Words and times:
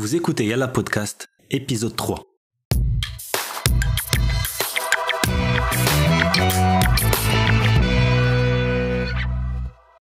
Vous 0.00 0.15
écoutez 0.15 0.45
Yalla 0.45 0.69
Podcast, 0.69 1.27
épisode 1.49 1.97
3. 1.97 2.23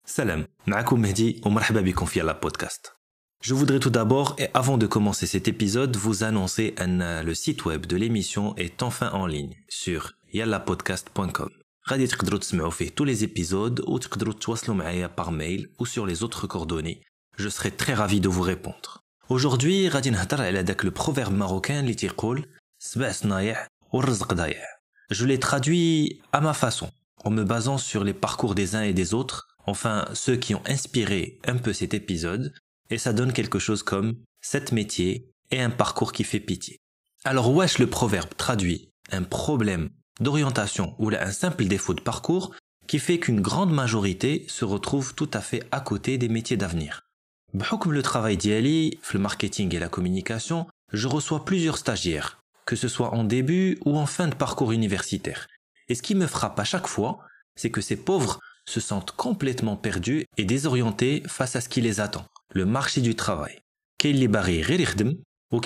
Salam, 0.05 0.45
معكم 0.67 1.01
Mehdi 1.05 1.45
ومرحبا 1.45 1.81
بكم 1.81 2.05
في 2.05 2.19
Yalla 2.19 2.33
Podcast. 2.33 2.95
Je 3.43 3.53
voudrais 3.53 3.79
tout 3.79 3.89
d'abord, 3.89 4.35
et 4.37 4.47
avant 4.53 4.77
de 4.77 4.87
commencer 4.87 5.27
cet 5.27 5.49
épisode, 5.49 5.97
vous 5.97 6.23
annoncer 6.23 6.73
que 6.73 7.23
le 7.23 7.33
site 7.33 7.65
web 7.65 7.85
de 7.85 7.97
l'émission 7.97 8.55
est 8.55 8.81
enfin 8.81 9.11
en 9.11 9.27
ligne 9.27 9.57
sur 9.67 10.13
yallapodcast.com. 10.33 11.49
غادي 11.89 12.07
تقدروا 12.07 12.39
تسمعوا 12.39 12.71
فيه 12.71 12.89
tous 12.89 13.05
les 13.05 13.23
épisodes 13.23 13.81
ou 13.87 13.99
تقدروا 13.99 14.33
تتواصلوا 14.33 14.77
معايا 14.77 15.07
par 15.07 15.31
mail 15.31 15.67
ou 15.79 15.85
sur 15.85 16.05
les 16.05 16.23
autres 16.23 16.47
coordonnées. 16.47 17.01
Je 17.37 17.49
serai 17.49 17.71
très 17.71 17.93
ravi 17.93 18.21
de 18.21 18.29
vous 18.29 18.41
répondre. 18.41 19.03
Aujourd'hui, 19.28 19.88
غادي 19.88 20.10
نهضر 20.10 20.42
على 20.42 20.62
داك 20.62 20.86
le 20.86 20.90
proverbe 20.90 21.32
marocain 21.32 21.70
اللي 21.70 21.94
تيقول 21.94 22.46
سبع 22.78 23.12
صنايع 23.12 23.66
والرزق 23.92 24.34
ضايع. 24.34 24.64
Je 25.12 25.24
l'ai 25.26 25.38
traduit 25.38 26.22
à 26.32 26.40
ma 26.40 26.54
façon, 26.54 26.90
en 27.24 27.30
me 27.30 27.44
basant 27.44 27.78
sur 27.78 28.04
les 28.04 28.14
parcours 28.14 28.54
des 28.54 28.76
uns 28.76 28.82
et 28.82 28.92
des 28.92 29.14
autres, 29.14 29.48
enfin 29.66 30.04
ceux 30.14 30.36
qui 30.36 30.54
ont 30.54 30.62
inspiré 30.66 31.38
un 31.46 31.56
peu 31.56 31.72
cet 31.72 31.94
épisode, 31.94 32.52
et 32.90 32.98
ça 32.98 33.12
donne 33.12 33.32
quelque 33.32 33.58
chose 33.58 33.82
comme 33.82 34.16
sept 34.40 34.72
métiers 34.72 35.30
et 35.50 35.60
un 35.60 35.70
parcours 35.70 36.12
qui 36.12 36.24
fait 36.24 36.40
pitié. 36.40 36.78
Alors 37.24 37.52
wesh 37.54 37.78
le 37.78 37.88
proverbe 37.88 38.34
traduit 38.36 38.90
un 39.12 39.22
problème 39.22 39.90
d'orientation 40.20 40.94
ou 40.98 41.10
un 41.10 41.32
simple 41.32 41.64
défaut 41.64 41.94
de 41.94 42.00
parcours 42.00 42.54
qui 42.86 42.98
fait 42.98 43.18
qu'une 43.18 43.40
grande 43.40 43.72
majorité 43.72 44.46
se 44.48 44.64
retrouve 44.64 45.14
tout 45.14 45.30
à 45.32 45.40
fait 45.40 45.62
à 45.70 45.80
côté 45.80 46.18
des 46.18 46.28
métiers 46.28 46.56
d'avenir. 46.56 47.03
comme 47.77 47.93
le 47.93 48.03
travail 48.03 48.35
d'Yali, 48.35 48.99
le 49.13 49.19
marketing 49.19 49.73
et 49.73 49.79
la 49.79 49.87
communication, 49.87 50.67
je 50.91 51.07
reçois 51.07 51.45
plusieurs 51.45 51.77
stagiaires, 51.77 52.41
que 52.65 52.75
ce 52.75 52.89
soit 52.89 53.13
en 53.13 53.23
début 53.23 53.79
ou 53.85 53.97
en 53.97 54.05
fin 54.05 54.27
de 54.27 54.35
parcours 54.35 54.73
universitaire. 54.73 55.47
Et 55.87 55.95
ce 55.95 56.01
qui 56.01 56.15
me 56.15 56.27
frappe 56.27 56.59
à 56.59 56.65
chaque 56.65 56.87
fois, 56.87 57.19
c'est 57.55 57.69
que 57.71 57.79
ces 57.79 57.95
pauvres 57.95 58.41
se 58.67 58.81
sentent 58.81 59.11
complètement 59.11 59.77
perdus 59.77 60.25
et 60.37 60.43
désorientés 60.43 61.23
face 61.27 61.55
à 61.55 61.61
ce 61.61 61.69
qui 61.69 61.79
les 61.79 62.01
attend, 62.01 62.25
le 62.51 62.65
marché 62.65 62.99
du 62.99 63.15
travail. 63.15 63.61
ou 65.53 65.61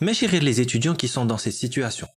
Mais 0.00 0.12
les 0.40 0.60
étudiants 0.60 0.96
qui 0.96 1.06
sont 1.06 1.24
dans 1.24 1.38
cette 1.38 1.52
situation 1.52 2.08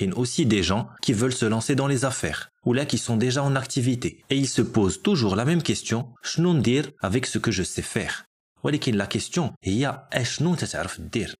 qu'il 0.00 0.10
y 0.10 0.12
a 0.12 0.16
aussi 0.16 0.46
des 0.46 0.62
gens 0.62 0.88
qui 1.02 1.12
veulent 1.12 1.32
se 1.32 1.46
lancer 1.46 1.74
dans 1.74 1.86
les 1.86 2.04
affaires, 2.04 2.50
ou 2.64 2.72
là 2.72 2.84
qui 2.84 2.98
sont 2.98 3.16
déjà 3.16 3.42
en 3.42 3.56
activité, 3.56 4.22
et 4.30 4.36
ils 4.36 4.48
se 4.48 4.62
posent 4.62 5.02
toujours 5.02 5.36
la 5.36 5.44
même 5.44 5.62
question, 5.62 6.12
شنو 6.22 6.60
dire 6.60 6.90
avec 7.00 7.26
ce 7.26 7.38
que 7.38 7.50
je 7.50 7.62
sais 7.62 7.82
faire 7.82 8.26
ولكن 8.64 8.98
la 8.98 9.06
question 9.06 9.52
هي 9.64 10.02
شنو 10.22 10.54
تعرف 10.54 11.00
dire 11.00 11.34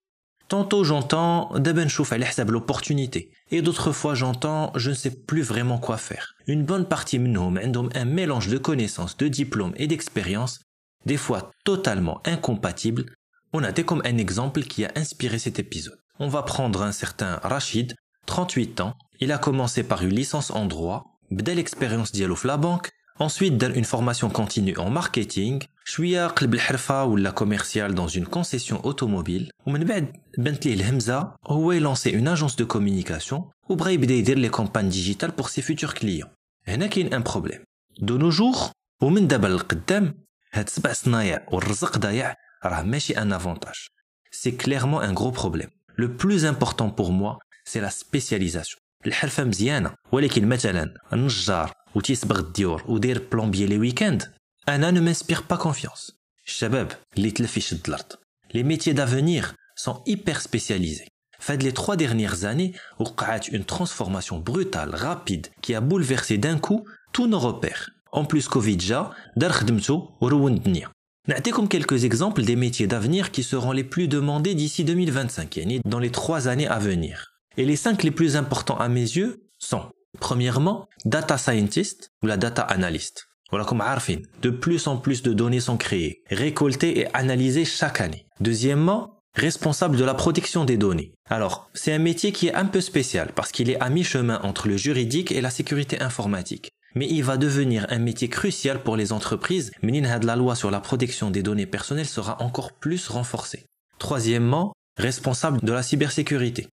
Tantôt 0.49 0.85
j'entends 0.85 1.57
دابا 1.57 1.85
نشوف 1.85 2.13
على 2.13 2.27
حساب 2.27 2.51
l'opportunité 2.51 3.31
et 3.51 3.63
d'autres 3.63 3.93
fois 3.93 4.15
j'entends 4.15 4.73
je 4.77 4.91
ne 4.91 4.95
sais 4.95 5.11
plus 5.11 5.43
vraiment 5.43 5.79
quoi 5.79 5.97
faire. 5.97 6.35
Une 6.47 6.65
bonne 6.65 6.87
partie 6.87 7.19
منهم 7.19 7.59
عندهم 7.59 7.91
un 7.95 8.05
mélange 8.05 8.49
de 8.49 8.59
connaissances, 8.59 9.17
de 9.17 9.29
diplômes 9.29 9.75
et 9.77 9.89
d'expériences 9.89 10.61
des 11.05 11.17
fois 11.17 11.51
totalement 11.65 12.21
incompatibles. 12.25 13.07
On 13.53 13.65
a 13.65 13.73
comme 13.73 14.03
un 14.05 14.19
exemple 14.19 14.63
qui 14.63 14.85
a 14.85 14.93
inspiré 14.95 15.39
cet 15.39 15.59
épisode. 15.59 15.99
On 16.21 16.29
va 16.29 16.43
prendre 16.43 16.83
un 16.83 16.93
certain 16.93 17.41
Rachid 17.43 17.95
38 18.31 18.81
ans, 18.81 18.95
il 19.21 19.33
a 19.33 19.39
commencé 19.39 19.83
par 19.83 20.03
une 20.03 20.15
licence 20.15 20.51
en 20.51 20.67
droit, 20.67 21.19
belle 21.31 21.57
l'expérience 21.57 22.13
ديالو 22.13 22.37
la 22.45 22.57
banque, 22.57 22.91
ensuite 23.19 23.63
une 23.75 23.85
formation 23.85 24.31
continue 24.31 24.77
en 24.77 24.91
marketing, 24.91 25.65
شويه 25.85 26.27
قلب 26.27 26.55
الحرفه 26.55 27.05
ولا 27.05 27.35
commercial 27.41 27.95
dans 27.95 28.09
une 28.09 28.27
concession 28.27 28.85
automobile 28.85 29.51
ومن 29.67 29.85
بعد 29.85 30.13
بنت 30.39 30.67
ليه 30.67 30.75
الهمزه 30.75 31.35
هو 31.47 31.81
lancé 31.81 32.11
une 32.11 32.29
agence 32.29 32.57
de 32.57 32.65
communication 32.65 33.41
وبغى 33.69 33.95
يبدا 33.95 34.15
يدير 34.15 34.39
les 34.39 34.51
campagnes 34.51 34.91
digitales 34.91 35.33
pour 35.33 35.49
ses 35.49 35.63
futurs 35.63 35.95
clients 35.95 36.29
هنا 36.69 36.87
كاين 36.87 37.15
un 37.15 37.23
problème 37.23 37.63
de 38.03 38.17
nos 38.19 38.31
jours 38.31 38.71
ومن 39.03 39.29
دابا 39.29 39.47
للقدام 39.47 40.15
هاد 40.53 40.69
سبع 40.69 40.93
صنايع 40.93 41.47
والرزق 41.53 41.99
ضايع 41.99 42.35
راه 42.65 42.83
ماشي 42.83 43.15
un 43.15 43.31
avantage 43.31 43.89
c'est 44.33 44.57
clairement 44.65 45.01
un 45.01 45.13
gros 45.13 45.33
problème 45.33 45.71
le 45.97 46.17
plus 46.17 46.45
important 46.45 46.91
pour 46.91 47.13
moi 47.13 47.39
c'est 47.71 47.81
la 47.81 47.91
spécialisation 47.91 48.79
الحرفة 49.07 49.45
مزيانة 49.45 49.95
ولكن 50.13 50.49
مثلا 50.49 50.95
النجار 51.13 51.73
وتيصبغ 51.95 52.39
الديور 52.39 52.85
ودير 52.89 53.29
بلومبيي 53.33 53.67
لي 53.67 53.79
ويكاند 53.79 54.33
أنا 54.69 54.91
ne 54.91 55.15
m'inspire 55.15 55.43
pas 55.53 55.59
confiance 55.59 56.13
الشباب 56.47 56.93
اللي 57.17 57.31
تلف 57.31 57.57
يشد 57.57 57.81
الأرض 57.89 58.13
les 58.55 58.63
métiers 58.63 58.95
d'avenir 58.95 59.55
sont 59.77 60.03
hyper 60.07 60.41
spécialisés 60.41 61.09
Fait 61.39 61.63
les 61.63 61.73
trois 61.73 61.97
dernières 61.97 62.45
années, 62.45 62.73
وقعت 62.99 63.49
une 63.49 63.65
transformation 63.65 64.39
brutale, 64.39 64.95
rapide, 64.95 65.49
qui 65.63 65.75
a 65.75 65.81
bouleversé 65.81 66.39
d'un 66.39 66.59
coup 66.59 66.85
tous 67.13 67.27
nos 67.27 67.39
repères. 67.39 67.91
En 68.13 68.25
plus 68.25 68.49
Covid 68.49 68.77
جا 68.77 69.11
دار 69.37 69.53
خدمته 69.53 70.09
وروّن 70.21 70.55
الدنيا. 70.55 70.91
نعطيكم 71.29 71.67
quelques 71.67 72.05
exemples 72.05 72.43
des 72.43 72.57
métiers 72.57 72.87
d'avenir 72.87 73.31
qui 73.31 73.43
seront 73.43 73.73
les 73.73 73.85
plus 73.85 74.09
demandés 74.09 74.55
d'ici 74.55 74.85
2025, 74.85 75.57
يعني 75.57 75.81
dans 75.85 75.99
les 75.99 76.11
trois 76.11 76.49
années 76.49 76.69
à 76.69 76.79
venir. 76.79 77.30
Et 77.58 77.66
les 77.66 77.76
cinq 77.76 78.04
les 78.04 78.12
plus 78.12 78.38
importants 78.38 78.78
à 78.78 78.88
mes 78.88 79.02
yeux 79.02 79.44
sont, 79.60 79.84
premièrement, 80.20 80.88
data 81.04 81.38
scientist 81.38 82.12
ou 82.24 82.28
la 82.28 82.38
data 82.38 82.62
analyst. 82.62 83.28
Voilà 83.50 83.66
comme 83.66 83.82
Arfin. 83.82 84.20
De 84.42 84.50
plus 84.50 84.88
en 84.88 84.96
plus 84.96 85.22
de 85.22 85.34
données 85.34 85.60
sont 85.60 85.76
créées, 85.76 86.24
récoltées 86.30 87.00
et 87.00 87.14
analysées 87.14 87.66
chaque 87.66 88.00
année. 88.00 88.26
Deuxièmement, 88.40 89.20
responsable 89.36 89.98
de 89.98 90.06
la 90.06 90.14
protection 90.14 90.64
des 90.64 90.78
données. 90.78 91.14
Alors, 91.30 91.70
c'est 91.74 91.92
un 91.92 92.00
métier 92.00 92.32
qui 92.32 92.48
est 92.48 92.54
un 92.54 92.66
peu 92.66 92.80
spécial 92.80 93.34
parce 93.36 93.52
qu'il 93.52 93.70
est 93.70 93.80
à 93.82 93.90
mi-chemin 93.90 94.40
entre 94.44 94.70
le 94.70 94.78
juridique 94.78 95.34
et 95.34 95.42
la 95.42 95.50
sécurité 95.50 96.02
informatique. 96.02 96.70
Mais 96.96 97.08
il 97.10 97.24
va 97.24 97.36
devenir 97.36 97.86
un 97.90 98.00
métier 98.00 98.30
crucial 98.30 98.84
pour 98.84 98.96
les 98.96 99.12
entreprises, 99.12 99.72
mais 99.82 100.02
la 100.02 100.36
loi 100.38 100.56
sur 100.56 100.72
la 100.72 100.80
protection 100.80 101.32
des 101.32 101.44
données 101.44 101.66
personnelles 101.66 102.08
sera 102.08 102.42
encore 102.42 102.74
plus 102.74 103.10
renforcée. 103.10 103.66
Troisièmement, 104.00 104.74
responsable 104.98 105.60
de 105.62 105.72
la 105.74 105.84
cybersécurité 105.84 106.68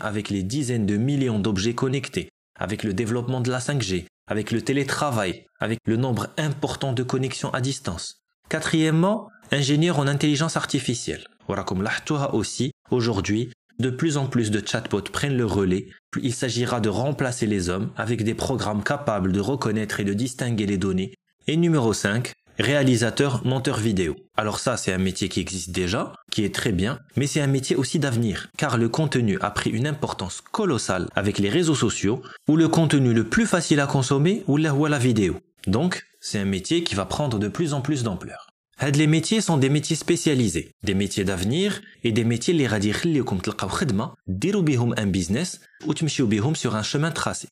avec 0.00 0.30
les 0.30 0.42
dizaines 0.42 0.86
de 0.86 0.96
millions 0.96 1.38
d'objets 1.38 1.74
connectés, 1.74 2.28
avec 2.58 2.82
le 2.82 2.94
développement 2.94 3.40
de 3.40 3.50
la 3.50 3.58
5G, 3.58 4.06
avec 4.28 4.50
le 4.50 4.62
télétravail, 4.62 5.46
avec 5.60 5.78
le 5.86 5.96
nombre 5.96 6.28
important 6.36 6.92
de 6.92 7.02
connexions 7.02 7.52
à 7.52 7.60
distance. 7.60 8.22
Quatrièmement, 8.48 9.28
ingénieur 9.50 9.98
en 9.98 10.06
intelligence 10.06 10.56
artificielle. 10.56 11.26
aussi, 12.32 12.72
aujourd'hui, 12.90 13.52
de 13.78 13.90
plus 13.90 14.16
en 14.16 14.26
plus 14.26 14.50
de 14.50 14.66
chatbots 14.66 15.02
prennent 15.02 15.36
le 15.36 15.46
relais, 15.46 15.86
il 16.20 16.34
s'agira 16.34 16.80
de 16.80 16.88
remplacer 16.88 17.46
les 17.46 17.68
hommes 17.68 17.92
avec 17.96 18.24
des 18.24 18.34
programmes 18.34 18.82
capables 18.82 19.32
de 19.32 19.40
reconnaître 19.40 20.00
et 20.00 20.04
de 20.04 20.14
distinguer 20.14 20.66
les 20.66 20.78
données. 20.78 21.14
Et 21.46 21.56
numéro 21.56 21.92
5, 21.92 22.32
réalisateur, 22.59 23.45
monteur 23.45 23.77
vidéo. 23.77 24.15
Alors 24.37 24.59
ça, 24.59 24.77
c'est 24.77 24.93
un 24.93 24.97
métier 24.97 25.29
qui 25.29 25.39
existe 25.39 25.71
déjà, 25.71 26.13
qui 26.31 26.43
est 26.43 26.53
très 26.53 26.71
bien, 26.71 26.99
mais 27.15 27.27
c'est 27.27 27.41
un 27.41 27.47
métier 27.47 27.75
aussi 27.75 27.99
d'avenir, 27.99 28.49
car 28.57 28.77
le 28.77 28.89
contenu 28.89 29.37
a 29.41 29.51
pris 29.51 29.69
une 29.69 29.87
importance 29.87 30.41
colossale 30.41 31.07
avec 31.15 31.39
les 31.39 31.49
réseaux 31.49 31.75
sociaux, 31.75 32.21
ou 32.47 32.55
le 32.55 32.67
contenu 32.67 33.13
le 33.13 33.23
plus 33.23 33.45
facile 33.45 33.79
à 33.79 33.87
consommer, 33.87 34.43
ou 34.47 34.57
la, 34.57 34.73
ou 34.73 34.85
la 34.85 34.99
vidéo. 34.99 35.39
Donc, 35.67 36.03
c'est 36.19 36.39
un 36.39 36.45
métier 36.45 36.83
qui 36.83 36.95
va 36.95 37.05
prendre 37.05 37.39
de 37.39 37.47
plus 37.47 37.73
en 37.73 37.81
plus 37.81 38.03
d'ampleur. 38.03 38.47
Les 38.81 39.07
métiers 39.07 39.39
sont 39.39 39.57
des 39.57 39.69
métiers 39.69 39.95
spécialisés, 39.95 40.71
des 40.83 40.93
métiers 40.93 41.23
d'avenir 41.23 41.81
et 42.03 42.11
des 42.11 42.25
métiers 42.25 42.53
les 42.53 42.67
يخليكم 42.85 43.37
تلقاو 43.37 43.69
خدمة 43.69 44.13
ديروا 44.27 44.61
بهم 44.61 44.93
un 44.95 45.05
business 45.05 45.59
ou 45.85 45.93
تمشيو 45.93 46.27
بهم 46.27 46.53
sur 46.55 46.75
un 46.75 46.83
chemin 46.83 47.11
tracé. 47.11 47.47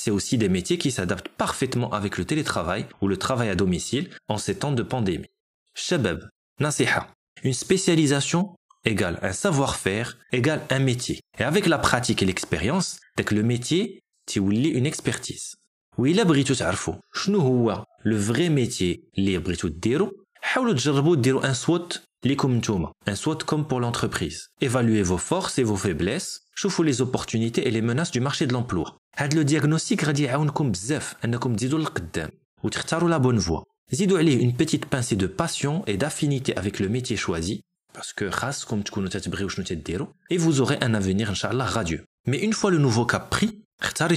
C'est 0.00 0.10
aussi 0.10 0.36
des 0.38 0.48
métiers 0.48 0.78
qui 0.78 0.90
s'adaptent 0.90 1.28
parfaitement 1.28 1.92
avec 1.92 2.18
le 2.18 2.24
télétravail 2.24 2.86
ou 3.00 3.08
le 3.08 3.16
travail 3.16 3.48
à 3.48 3.54
domicile 3.54 4.10
en 4.28 4.38
ces 4.38 4.56
temps 4.58 4.72
de 4.72 4.82
pandémie. 4.82 5.30
Shabab, 5.74 6.28
nasiha. 6.60 7.08
Une 7.42 7.54
spécialisation 7.54 8.56
égale 8.84 9.18
un 9.22 9.32
savoir-faire 9.32 10.16
égale 10.32 10.62
un 10.70 10.78
métier. 10.78 11.20
Et 11.38 11.42
avec 11.42 11.66
la 11.66 11.78
pratique 11.78 12.22
et 12.22 12.26
l'expérience, 12.26 13.00
dès 13.16 13.24
que 13.24 13.34
le 13.34 13.42
métier, 13.42 14.00
tu 14.26 14.40
une 14.40 14.86
expertise. 14.86 15.56
Oui, 15.98 16.12
la 16.12 16.24
britou 16.24 16.54
تعرفوا 16.54 16.94
شنو 17.14 17.40
هو 17.40 17.84
le 18.04 18.16
vrai 18.16 18.50
métier 18.50 18.98
اللي 19.18 19.38
بغيتو 19.38 19.68
ديرو 19.68 20.12
حاولوا 20.40 20.72
تجربوا 20.72 21.16
ديروا 21.16 21.42
un 21.42 21.54
SWOT 21.54 21.98
ليكم 22.24 22.56
نتوما 22.56 22.92
un 23.10 23.14
SWOT 23.14 23.44
comme 23.44 23.66
pour 23.66 23.80
l'entreprise 23.80 24.48
évaluez 24.60 25.02
vos 25.02 25.18
forces 25.18 25.58
et 25.58 25.64
vos 25.64 25.76
faiblesses 25.76 26.40
شوفوا 26.54 26.84
les 26.84 27.00
opportunités 27.00 27.66
et 27.66 27.70
les 27.70 27.82
menaces 27.82 28.10
du 28.10 28.20
marché 28.20 28.46
de 28.46 28.52
l'emploi 28.52 28.98
هاد 29.20 29.34
لو 29.34 29.42
دياغنوستيك 29.42 30.04
غادي 30.04 30.22
يعاونكم 30.22 30.72
بزاف 30.72 31.14
انكم 31.24 31.56
تزيدوا 31.56 31.78
للقدام 31.78 32.30
وتختاروا 32.62 33.10
لا 33.10 33.16
بون 33.16 33.38
فوا 33.38 33.62
زيدوا 33.92 34.18
عليه 34.18 34.50
une 34.50 34.56
petite 34.56 34.86
pincée 34.86 35.16
de 35.16 35.26
passion 35.26 35.84
et 35.86 35.96
d'affinité 35.96 36.56
avec 36.56 36.80
le 36.80 36.88
métier 36.88 37.16
choisi 37.16 37.60
parce 37.94 38.12
que 38.12 38.30
خاصكم 38.30 38.82
تكونوا 38.82 39.08
تتبغيو 39.08 39.48
شنو 39.48 39.64
تديروا 39.64 40.06
et 40.32 40.36
vous 40.36 40.60
aurez 40.60 40.78
un 40.80 40.94
avenir 40.94 41.30
inchallah 41.30 41.64
radieux 41.64 42.04
mais 42.28 42.38
une 42.38 42.52
fois 42.52 42.70
le 42.70 42.78
nouveau 42.78 43.06
cap 43.06 43.30
pris 43.30 43.62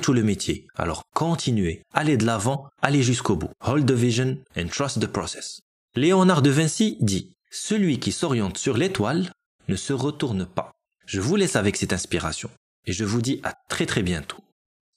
tout 0.02 0.14
le 0.14 0.24
métier 0.24 0.68
alors 0.76 1.04
continuez 1.14 1.82
allez 1.94 2.18
de 2.18 2.26
l'avant 2.26 2.70
allez 2.82 3.04
jusqu'au 3.04 3.36
bout 3.36 3.52
hold 3.68 3.86
the 3.86 3.98
vision 4.06 4.38
and 4.58 4.68
trust 4.68 5.00
the 5.00 5.08
process 5.08 5.60
Léonard 5.96 6.44
de 6.44 6.52
Vinci 6.52 6.98
dit 7.02 7.34
Celui 7.50 8.00
qui 8.00 8.12
s'oriente 8.12 8.60
sur 8.60 8.78
l'étoile 8.78 9.32
ne 9.68 9.76
se 9.76 9.92
retourne 9.92 10.46
pas. 10.46 10.72
Je 11.08 11.20
vous 11.20 11.36
laisse 11.36 11.56
avec 11.56 11.78
cette 11.78 11.94
inspiration 11.94 12.50
et 12.86 12.94
je 12.94 13.04
vous 13.06 13.24
dis 13.24 13.42
à 13.44 13.56
très 13.70 13.88
très 13.88 14.04
bientôt. 14.04 14.38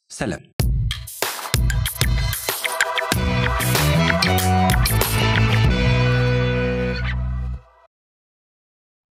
سلام. 0.09 0.41